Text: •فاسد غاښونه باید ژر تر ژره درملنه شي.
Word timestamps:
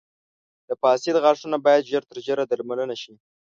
•فاسد 0.81 1.15
غاښونه 1.23 1.57
باید 1.65 1.87
ژر 1.91 2.03
تر 2.09 2.17
ژره 2.25 2.43
درملنه 2.51 2.95
شي. 3.01 3.13